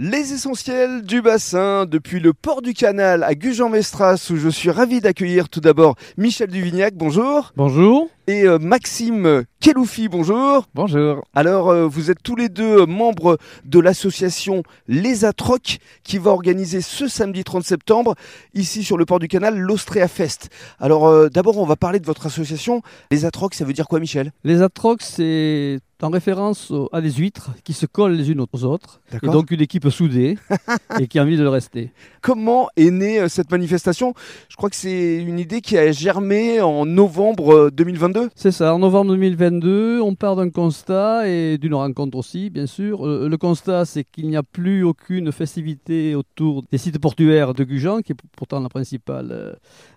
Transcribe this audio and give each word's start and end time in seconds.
Les 0.00 0.32
essentiels 0.32 1.02
du 1.02 1.22
bassin, 1.22 1.84
depuis 1.84 2.20
le 2.20 2.32
port 2.32 2.62
du 2.62 2.72
canal 2.72 3.24
à 3.24 3.34
Gujan-Mestras, 3.34 4.28
où 4.30 4.36
je 4.36 4.48
suis 4.48 4.70
ravi 4.70 5.00
d'accueillir 5.00 5.48
tout 5.48 5.58
d'abord 5.58 5.96
Michel 6.16 6.50
Duvignac, 6.50 6.94
bonjour. 6.94 7.52
Bonjour. 7.56 8.08
Et 8.28 8.46
euh, 8.46 8.58
Maxime 8.58 9.44
Keloufi, 9.58 10.08
bonjour. 10.08 10.66
Bonjour. 10.74 11.24
Alors, 11.34 11.70
euh, 11.70 11.86
vous 11.86 12.10
êtes 12.10 12.22
tous 12.22 12.36
les 12.36 12.50
deux 12.50 12.84
membres 12.84 13.38
de 13.64 13.80
l'association 13.80 14.62
Les 14.86 15.24
Atrocs, 15.24 15.78
qui 16.02 16.18
va 16.18 16.32
organiser 16.32 16.82
ce 16.82 17.08
samedi 17.08 17.42
30 17.42 17.64
septembre, 17.64 18.14
ici 18.52 18.84
sur 18.84 18.98
le 18.98 19.06
port 19.06 19.18
du 19.18 19.28
canal, 19.28 19.58
l'Austria 19.58 20.08
Fest. 20.08 20.50
Alors, 20.78 21.06
euh, 21.06 21.30
d'abord, 21.30 21.56
on 21.56 21.64
va 21.64 21.76
parler 21.76 22.00
de 22.00 22.04
votre 22.04 22.26
association. 22.26 22.82
Les 23.10 23.24
Atrocs, 23.24 23.54
ça 23.54 23.64
veut 23.64 23.72
dire 23.72 23.88
quoi, 23.88 23.98
Michel? 23.98 24.30
Les 24.44 24.60
atrocs, 24.60 25.00
c'est 25.00 25.80
en 26.02 26.10
référence 26.10 26.72
à 26.92 27.00
des 27.00 27.10
huîtres 27.10 27.50
qui 27.64 27.72
se 27.72 27.84
collent 27.84 28.12
les 28.12 28.30
unes 28.30 28.44
aux 28.52 28.64
autres. 28.64 29.00
Et 29.22 29.26
donc 29.26 29.50
une 29.50 29.60
équipe 29.60 29.88
soudée 29.88 30.38
et 31.00 31.08
qui 31.08 31.18
a 31.18 31.22
envie 31.22 31.36
de 31.36 31.42
le 31.42 31.48
rester. 31.48 31.90
Comment 32.22 32.68
est 32.76 32.90
née 32.90 33.18
euh, 33.18 33.28
cette 33.28 33.50
manifestation? 33.50 34.14
Je 34.48 34.56
crois 34.56 34.70
que 34.70 34.76
c'est 34.76 35.16
une 35.16 35.38
idée 35.38 35.60
qui 35.60 35.76
a 35.76 35.90
germé 35.90 36.60
en 36.60 36.86
novembre 36.86 37.54
euh, 37.54 37.70
2022. 38.18 38.30
C'est 38.34 38.50
ça, 38.52 38.74
en 38.74 38.78
novembre 38.78 39.12
2022, 39.12 40.00
on 40.00 40.14
part 40.14 40.36
d'un 40.36 40.50
constat 40.50 41.28
et 41.28 41.58
d'une 41.58 41.74
rencontre 41.74 42.18
aussi, 42.18 42.50
bien 42.50 42.66
sûr. 42.66 43.06
Euh, 43.06 43.28
Le 43.28 43.36
constat, 43.36 43.84
c'est 43.84 44.04
qu'il 44.04 44.28
n'y 44.28 44.36
a 44.36 44.42
plus 44.42 44.82
aucune 44.82 45.30
festivité 45.32 46.14
autour 46.14 46.62
des 46.70 46.78
sites 46.78 46.98
portuaires 46.98 47.54
de 47.54 47.64
Gujan, 47.64 48.00
qui 48.00 48.12
est 48.12 48.16
pourtant 48.36 48.60
la 48.60 48.68
principale 48.68 49.28
euh, 49.30 49.52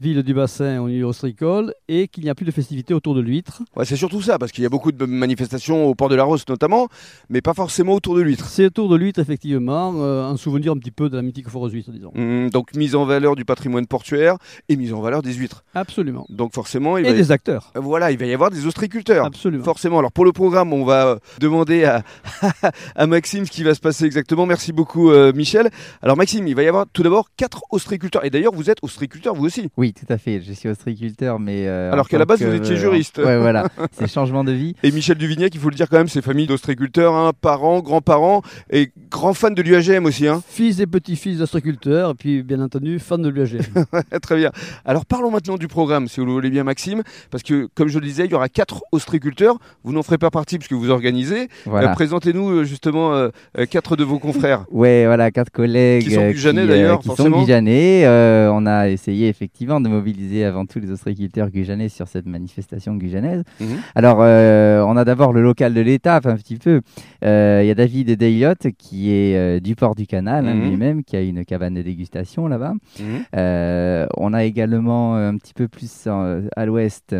ville 0.00 0.22
du 0.22 0.34
bassin 0.34 0.80
au 0.80 0.88
niveau 0.88 1.08
austricole, 1.08 1.72
et 1.88 2.08
qu'il 2.08 2.24
n'y 2.24 2.30
a 2.30 2.34
plus 2.34 2.44
de 2.46 2.50
festivité 2.50 2.94
autour 2.94 3.14
de 3.14 3.20
l'huître. 3.20 3.62
Ouais, 3.76 3.84
c'est 3.84 3.96
surtout 3.96 4.20
ça, 4.22 4.38
parce 4.38 4.52
qu'il 4.52 4.62
y 4.62 4.66
a 4.66 4.70
beaucoup 4.70 4.92
de 4.92 5.04
manifestations 5.06 5.86
au 5.86 5.94
port 5.94 6.08
de 6.08 6.14
la 6.14 6.24
Rosse 6.24 6.46
notamment, 6.48 6.88
mais 7.28 7.40
pas 7.40 7.54
forcément 7.54 7.94
autour 7.94 8.16
de 8.16 8.20
l'huître. 8.22 8.46
C'est 8.46 8.66
autour 8.66 8.88
de 8.88 8.96
l'huître, 8.96 9.20
effectivement, 9.20 9.94
euh, 9.96 10.24
un 10.24 10.36
souvenir 10.36 10.72
un 10.72 10.76
petit 10.78 10.90
peu 10.90 11.08
de 11.08 11.16
la 11.16 11.22
mythique 11.22 11.48
foreuse 11.48 11.72
huître, 11.72 11.90
disons. 11.90 12.12
Hum, 12.16 12.50
donc 12.50 12.74
mise 12.74 12.94
en 12.94 13.04
valeur 13.04 13.36
du 13.36 13.44
patrimoine 13.44 13.86
portuaire 13.86 14.36
et 14.68 14.76
mise 14.76 14.92
en 14.92 15.00
valeur 15.00 15.22
des 15.22 15.32
huîtres. 15.34 15.64
Absolument. 15.74 16.26
Donc 16.28 16.52
forcément, 16.54 16.98
il 16.98 17.06
Et 17.06 17.10
va, 17.10 17.14
des 17.16 17.30
acteurs. 17.32 17.72
voilà, 17.74 18.03
il 18.10 18.18
va 18.18 18.26
y 18.26 18.32
avoir 18.34 18.50
des 18.50 18.66
ostriculteurs. 18.66 19.24
Absolument. 19.26 19.64
Forcément. 19.64 19.98
Alors 19.98 20.12
pour 20.12 20.24
le 20.24 20.32
programme, 20.32 20.72
on 20.72 20.84
va 20.84 21.06
euh, 21.06 21.16
demander 21.40 21.84
à, 21.84 22.02
à 22.94 23.06
Maxime 23.06 23.44
ce 23.46 23.50
qui 23.50 23.62
va 23.62 23.74
se 23.74 23.80
passer 23.80 24.04
exactement. 24.04 24.46
Merci 24.46 24.72
beaucoup 24.72 25.10
euh, 25.10 25.32
Michel. 25.34 25.70
Alors 26.02 26.16
Maxime, 26.16 26.46
il 26.48 26.54
va 26.54 26.62
y 26.62 26.68
avoir 26.68 26.86
tout 26.92 27.02
d'abord 27.02 27.28
quatre 27.36 27.62
ostriculteurs. 27.70 28.24
Et 28.24 28.30
d'ailleurs, 28.30 28.52
vous 28.54 28.70
êtes 28.70 28.78
ostriculteur 28.82 29.34
vous 29.34 29.44
aussi. 29.46 29.68
Oui, 29.76 29.92
tout 29.92 30.10
à 30.12 30.18
fait. 30.18 30.40
Je 30.46 30.52
suis 30.52 30.68
ostriculteur, 30.68 31.38
mais. 31.38 31.66
euh, 31.66 31.92
Alors 31.92 32.08
qu'à 32.08 32.18
la 32.18 32.24
base, 32.24 32.40
que- 32.40 32.44
vous 32.44 32.54
étiez 32.54 32.76
juriste. 32.76 33.18
Ouais, 33.18 33.38
voilà. 33.38 33.68
C'est 33.92 34.10
changement 34.10 34.44
de 34.44 34.52
vie. 34.52 34.74
Et 34.82 34.90
Michel 34.92 35.16
Duvignac, 35.18 35.54
il 35.54 35.60
faut 35.60 35.70
le 35.70 35.76
dire 35.76 35.88
quand 35.88 35.98
même, 35.98 36.08
c'est 36.08 36.22
famille 36.22 36.46
d'ostriculteurs, 36.46 37.14
hein, 37.14 37.32
parents, 37.40 37.80
grands-parents 37.80 38.42
et 38.70 38.90
grand 39.10 39.34
fan 39.34 39.54
de 39.54 39.62
l'UAGM 39.62 40.04
aussi. 40.06 40.26
Hein. 40.26 40.42
Fils 40.48 40.80
et 40.80 40.86
petits-fils 40.86 41.38
d'ostriculteurs, 41.38 42.10
et 42.10 42.14
puis 42.14 42.42
bien 42.42 42.60
entendu, 42.60 42.98
fan 42.98 43.22
de 43.22 43.28
l'UAG. 43.28 43.60
Très 44.22 44.36
bien. 44.36 44.50
Alors 44.84 45.06
parlons 45.06 45.30
maintenant 45.30 45.56
du 45.56 45.68
programme, 45.68 46.08
si 46.08 46.20
vous 46.20 46.26
le 46.26 46.32
voulez 46.32 46.50
bien, 46.50 46.64
Maxime, 46.64 47.02
parce 47.30 47.42
que 47.42 47.68
comme 47.74 47.88
je 47.88 47.93
le 47.98 48.06
disais, 48.06 48.24
il 48.24 48.30
y 48.30 48.34
aura 48.34 48.48
quatre 48.48 48.82
ostriculteurs. 48.92 49.58
Vous 49.84 49.92
n'en 49.92 50.02
ferez 50.02 50.18
pas 50.18 50.30
partie 50.30 50.58
puisque 50.58 50.72
vous 50.72 50.90
organisez. 50.90 51.48
Voilà. 51.66 51.90
Euh, 51.90 51.94
Présentez-nous 51.94 52.48
euh, 52.50 52.64
justement 52.64 53.14
euh, 53.14 53.28
quatre 53.70 53.96
de 53.96 54.04
vos 54.04 54.18
confrères. 54.18 54.64
Ouais, 54.72 55.04
voilà, 55.06 55.30
quatre 55.30 55.50
collègues 55.50 56.02
Qui 56.04 56.10
sont 56.14 56.28
Gujanais, 56.30 56.66
d'ailleurs, 56.66 56.98
qui 56.98 57.08
sont. 57.08 57.30
Gujanais. 57.30 58.04
On 58.50 58.66
a 58.66 58.88
essayé 58.88 59.28
effectivement 59.28 59.80
de 59.80 59.88
mobiliser 59.88 60.44
avant 60.44 60.66
tout 60.66 60.78
les 60.80 60.90
ostriculteurs 60.90 61.50
gujanais 61.50 61.88
sur 61.88 62.08
cette 62.08 62.26
manifestation 62.26 62.94
gujanaise. 62.96 63.42
Mhm. 63.60 63.66
Alors, 63.94 64.18
on 64.18 64.96
a 64.96 65.04
d'abord 65.04 65.32
le 65.32 65.42
local 65.42 65.74
de 65.74 65.80
l'étape, 65.80 66.26
un 66.26 66.36
petit 66.36 66.56
peu. 66.56 66.80
Il 67.22 67.26
y 67.66 67.70
a 67.70 67.74
David 67.74 68.10
Deyot 68.16 68.54
qui 68.78 69.10
est 69.12 69.60
du 69.60 69.74
port 69.76 69.94
du 69.94 70.06
canal 70.06 70.46
hein, 70.48 70.54
Mhm. 70.54 70.68
lui-même, 70.68 71.04
qui 71.04 71.16
a 71.16 71.20
une 71.20 71.44
cabane 71.44 71.74
de 71.74 71.82
dégustation 71.82 72.46
là-bas. 72.48 72.74
Mhm. 73.00 74.06
On 74.16 74.32
a 74.32 74.44
également 74.44 75.16
un 75.16 75.36
petit 75.36 75.54
peu 75.54 75.68
plus 75.68 76.06
en- 76.06 76.40
à 76.56 76.66
l'ouest 76.66 77.14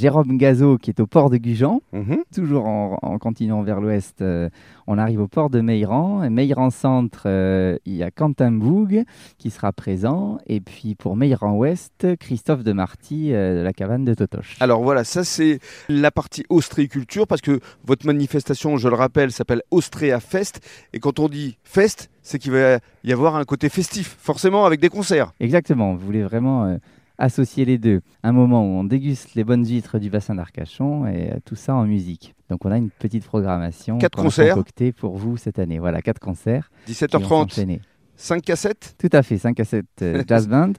Jérôme 0.00 0.38
Gazo 0.38 0.78
qui 0.78 0.88
est 0.88 0.98
au 0.98 1.06
port 1.06 1.28
de 1.28 1.36
Gujan. 1.36 1.82
Mhm. 1.92 2.22
Toujours 2.34 2.66
en, 2.66 2.98
en 3.02 3.18
continuant 3.18 3.60
vers 3.62 3.82
l'ouest, 3.82 4.22
euh, 4.22 4.48
on 4.86 4.96
arrive 4.96 5.20
au 5.20 5.28
port 5.28 5.50
de 5.50 5.60
Meyran. 5.60 6.24
Et 6.24 6.30
Meyran 6.30 6.70
Centre, 6.70 7.24
euh, 7.26 7.76
il 7.84 7.96
y 7.96 8.02
a 8.02 8.10
Quentin 8.10 8.50
Boug 8.50 9.04
qui 9.36 9.50
sera 9.50 9.74
présent. 9.74 10.38
Et 10.46 10.60
puis 10.60 10.94
pour 10.94 11.16
Meyran 11.16 11.54
Ouest, 11.54 12.16
Christophe 12.18 12.64
de 12.64 12.72
Marty 12.72 13.34
euh, 13.34 13.58
de 13.58 13.62
la 13.62 13.74
cabane 13.74 14.06
de 14.06 14.14
Totoche. 14.14 14.56
Alors 14.60 14.82
voilà, 14.82 15.04
ça 15.04 15.22
c'est 15.22 15.58
la 15.90 16.10
partie 16.10 16.44
ostréiculture 16.48 17.26
parce 17.26 17.42
que 17.42 17.60
votre 17.84 18.06
manifestation, 18.06 18.78
je 18.78 18.88
le 18.88 18.94
rappelle, 18.94 19.32
s'appelle 19.32 19.62
Austria 19.70 20.18
Fest. 20.18 20.66
Et 20.94 20.98
quand 20.98 21.18
on 21.18 21.28
dit 21.28 21.58
fest, 21.62 22.08
c'est 22.22 22.38
qu'il 22.38 22.52
va 22.52 22.78
y 23.04 23.12
avoir 23.12 23.36
un 23.36 23.44
côté 23.44 23.68
festif, 23.68 24.16
forcément 24.18 24.64
avec 24.64 24.80
des 24.80 24.88
concerts. 24.88 25.34
Exactement, 25.40 25.92
vous 25.92 26.06
voulez 26.06 26.22
vraiment 26.22 26.78
associer 27.20 27.64
les 27.64 27.78
deux. 27.78 28.00
Un 28.22 28.32
moment 28.32 28.62
où 28.62 28.78
on 28.78 28.84
déguste 28.84 29.34
les 29.34 29.44
bonnes 29.44 29.64
huîtres 29.66 29.98
du 29.98 30.10
bassin 30.10 30.34
d'Arcachon 30.34 31.06
et 31.06 31.30
euh, 31.32 31.36
tout 31.44 31.54
ça 31.54 31.74
en 31.74 31.84
musique. 31.84 32.34
Donc 32.48 32.64
on 32.64 32.70
a 32.72 32.76
une 32.78 32.90
petite 32.90 33.24
programmation 33.24 33.98
Quatre 33.98 34.20
concerts. 34.20 34.56
pour 34.98 35.16
vous 35.16 35.36
cette 35.36 35.58
année. 35.58 35.78
Voilà, 35.78 36.02
quatre 36.02 36.18
concerts. 36.20 36.70
qui 36.86 36.92
vont 36.92 37.06
17h30, 37.06 37.28
s'enchaîner. 37.28 37.80
5 38.16 38.42
cassettes. 38.42 38.96
Tout 38.98 39.08
à 39.12 39.22
fait, 39.22 39.38
5 39.38 39.58
à 39.60 39.64
7 39.64 39.86
euh, 40.02 40.22
Jazz 40.28 40.46
Band, 40.48 40.72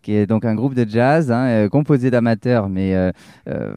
qui 0.00 0.14
est 0.14 0.26
donc 0.26 0.44
un 0.46 0.54
groupe 0.54 0.74
de 0.74 0.88
jazz 0.88 1.30
hein, 1.30 1.46
euh, 1.46 1.68
composé 1.68 2.10
d'amateurs, 2.10 2.70
mais 2.70 2.94
euh, 2.94 3.10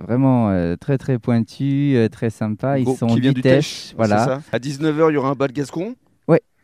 vraiment 0.08 0.54
très 0.80 0.98
très 0.98 1.20
pointu, 1.20 1.98
très 2.12 2.30
sympa. 2.30 2.80
Ils 2.80 2.86
Gros- 2.86 2.96
sont 2.96 3.08
qui 3.08 3.20
vient 3.20 3.34
du 3.34 3.42
voilà. 3.98 4.26
ça? 4.26 4.42
À 4.54 4.60
19h, 4.60 5.10
il 5.10 5.14
y 5.16 5.18
aura 5.18 5.30
un 5.32 5.36
bal 5.36 5.52
gascon. 5.52 5.96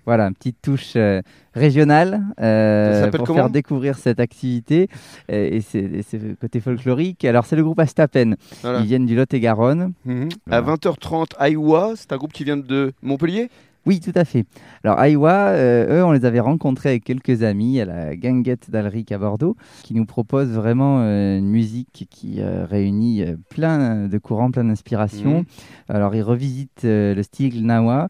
Voilà, 0.05 0.27
une 0.27 0.35
petite 0.35 0.61
touche 0.61 0.93
euh, 0.95 1.21
régionale 1.53 2.21
euh, 2.39 3.09
pour 3.11 3.27
faire 3.27 3.49
découvrir 3.49 3.97
cette 3.97 4.19
activité 4.19 4.87
euh, 5.31 5.59
et 5.73 6.17
le 6.17 6.35
côté 6.35 6.59
folklorique. 6.59 7.25
Alors 7.25 7.45
c'est 7.45 7.55
le 7.55 7.63
groupe 7.63 7.79
Astapen, 7.79 8.35
Voilà. 8.61 8.79
ils 8.79 8.85
viennent 8.85 9.05
du 9.05 9.15
Lot-et-Garonne. 9.15 9.93
Mhm. 10.05 10.29
À 10.51 10.61
Voilà. 10.61 10.77
20h30, 10.77 11.49
Iowa, 11.51 11.93
c'est 11.95 12.11
un 12.13 12.17
groupe 12.17 12.33
qui 12.33 12.43
vient 12.43 12.57
de 12.57 12.93
Montpellier? 13.01 13.49
Oui, 13.85 13.99
tout 13.99 14.11
à 14.15 14.25
fait. 14.25 14.45
Alors, 14.83 14.97
Aïwa, 14.97 15.49
euh, 15.49 15.99
eux, 15.99 16.03
on 16.03 16.11
les 16.11 16.25
avait 16.25 16.39
rencontrés 16.39 16.89
avec 16.89 17.03
quelques 17.03 17.43
amis 17.43 17.79
à 17.79 17.85
la 17.85 18.15
Ganguette 18.15 18.71
d'Alric 18.71 19.11
à 19.11 19.19
Bordeaux, 19.19 19.55
qui 19.83 19.93
nous 19.93 20.05
propose 20.05 20.49
vraiment 20.49 21.01
euh, 21.01 21.37
une 21.37 21.49
musique 21.49 22.07
qui 22.09 22.37
euh, 22.39 22.65
réunit 22.65 23.21
euh, 23.21 23.35
plein 23.49 24.07
de 24.07 24.17
courants, 24.17 24.49
plein 24.49 24.63
d'inspirations. 24.63 25.39
Mhm. 25.39 25.45
Alors, 25.89 26.15
ils 26.15 26.23
revisitent 26.23 26.83
le 26.83 27.21
style 27.21 27.63
Nawa, 27.63 28.07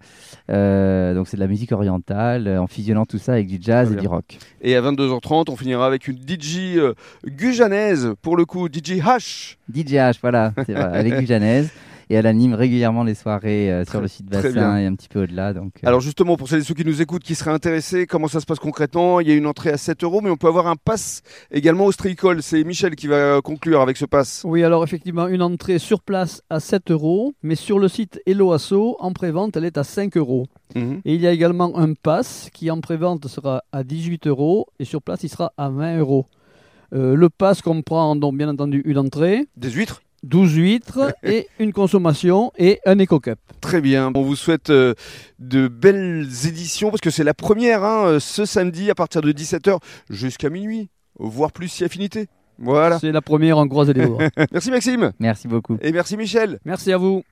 donc 0.47 1.27
c'est 1.27 1.35
de 1.35 1.41
la 1.41 1.47
musique 1.47 1.73
orientale, 1.73 2.47
en 2.47 2.67
fusionnant 2.67 3.05
tout 3.05 3.17
ça 3.17 3.33
avec 3.33 3.47
du 3.47 3.57
jazz 3.59 3.91
et 3.91 3.95
du 3.97 4.07
rock. 4.07 4.37
Et 4.61 4.77
à 4.77 4.81
22h30, 4.81 5.49
on 5.49 5.57
finira 5.57 5.85
avec 5.85 6.07
une 6.07 6.17
DJ 6.17 6.79
gujanaise, 7.25 8.13
pour 8.21 8.37
le 8.37 8.45
coup, 8.45 8.67
DJ 8.67 9.01
H. 9.01 9.57
DJH, 9.73 10.19
voilà, 10.21 10.53
c'est 10.65 10.73
vrai, 10.73 10.97
avec 10.97 11.25
Janez. 11.27 11.65
Et 12.09 12.15
elle 12.15 12.27
anime 12.27 12.53
régulièrement 12.53 13.03
les 13.03 13.15
soirées 13.15 13.71
euh, 13.71 13.83
Très- 13.83 13.91
sur 13.91 14.01
le 14.01 14.07
site 14.07 14.25
bassin 14.27 14.77
et 14.77 14.85
un 14.85 14.95
petit 14.95 15.07
peu 15.09 15.23
au-delà. 15.23 15.53
Donc, 15.53 15.73
euh, 15.83 15.87
Alors 15.87 16.01
justement, 16.01 16.37
pour 16.37 16.47
celles 16.49 16.59
et 16.61 16.63
ceux 16.63 16.73
qui 16.73 16.85
nous 16.85 17.01
écoutent, 17.01 17.23
qui 17.23 17.35
seraient 17.35 17.51
intéressés, 17.51 18.05
comment 18.05 18.27
ça 18.27 18.39
se 18.39 18.45
passe 18.45 18.59
concrètement? 18.59 19.19
Il 19.19 19.27
y 19.27 19.31
a 19.31 19.35
une 19.35 19.47
entrée 19.47 19.71
à 19.71 19.77
7 19.77 20.03
euros, 20.03 20.21
mais 20.21 20.29
on 20.29 20.37
peut 20.37 20.47
avoir 20.47 20.67
un 20.67 20.75
pass 20.75 21.21
également 21.51 21.85
ostréicole. 21.85 22.41
C'est 22.43 22.63
Michel 22.63 22.95
qui 22.95 23.07
va 23.07 23.41
conclure 23.41 23.81
avec 23.81 23.97
ce 23.97 24.05
pass. 24.05 24.43
Oui, 24.45 24.63
alors 24.63 24.83
effectivement, 24.83 25.27
une 25.27 25.41
entrée 25.41 25.79
sur 25.79 26.01
place 26.01 26.41
à 26.49 26.59
7 26.59 26.91
euros, 26.91 27.33
mais 27.43 27.55
sur 27.55 27.79
le 27.79 27.87
site 27.87 28.19
Hello 28.25 28.51
Asso, 28.51 28.97
en 28.99 29.11
prévente, 29.13 29.57
elle 29.57 29.65
est 29.65 29.77
à 29.77 29.83
5 29.83 30.15
euros. 30.17 30.47
Mhm. 30.75 31.01
Et 31.05 31.15
il 31.15 31.21
y 31.21 31.27
a 31.27 31.31
également 31.31 31.77
un 31.77 31.93
pass 31.93 32.49
qui 32.53 32.69
en 32.71 32.81
prévente 32.81 33.27
sera 33.27 33.63
à 33.71 33.83
18 33.83 34.27
euros 34.27 34.67
et 34.79 34.85
sur 34.85 35.01
place 35.01 35.23
il 35.23 35.29
sera 35.29 35.53
à 35.57 35.69
20 35.69 35.99
euros. 35.99 36.25
Euh, 36.93 37.15
le 37.15 37.29
pass 37.29 37.61
comprend 37.61 38.15
donc 38.15 38.37
bien 38.37 38.47
entendu 38.49 38.81
une 38.85 38.97
entrée, 38.97 39.45
Des 39.57 39.71
huîtres? 39.71 40.01
12 40.25 40.55
huîtres 40.55 41.15
et 41.23 41.47
une 41.59 41.71
consommation 41.71 42.51
et 42.57 42.79
un 42.85 42.99
éco-cup. 42.99 43.39
Très 43.61 43.81
bien. 43.81 44.11
On 44.15 44.21
vous 44.21 44.35
souhaite 44.35 44.69
euh, 44.69 44.93
de 45.39 45.67
belles 45.67 46.27
éditions 46.45 46.89
parce 46.89 47.01
que 47.01 47.09
c'est 47.09 47.23
la 47.23 47.33
première 47.33 47.83
hein, 47.83 48.05
euh, 48.05 48.19
ce 48.19 48.45
samedi 48.45 48.89
à 48.89 48.95
partir 48.95 49.21
de 49.21 49.31
17h 49.31 49.79
jusqu'à 50.09 50.49
minuit, 50.49 50.89
voire 51.19 51.51
plus 51.51 51.69
si 51.69 51.83
affinité. 51.83 52.27
Voilà. 52.57 52.99
C'est 52.99 53.11
la 53.11 53.21
première 53.21 53.57
en 53.57 53.67
croisée 53.67 53.93
des 53.93 54.05
doigts. 54.05 54.29
Merci 54.51 54.71
Maxime 54.71 55.11
Merci 55.19 55.47
beaucoup. 55.47 55.77
et 55.81 55.91
merci 55.91 56.15
Michel. 56.15 56.59
Merci 56.65 56.91
à 56.91 56.97
vous. 56.97 57.23